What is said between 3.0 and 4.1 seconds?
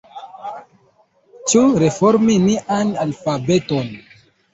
alfabeton?